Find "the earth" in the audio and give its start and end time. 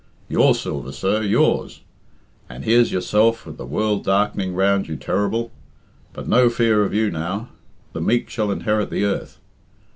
8.89-9.37